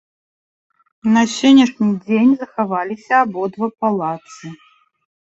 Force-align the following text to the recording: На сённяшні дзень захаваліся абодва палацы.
На 1.17 1.21
сённяшні 1.33 1.89
дзень 2.05 2.31
захаваліся 2.43 3.13
абодва 3.25 3.67
палацы. 3.83 4.45